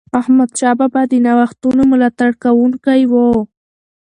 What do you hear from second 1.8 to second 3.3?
ملاتړ کوونکی و.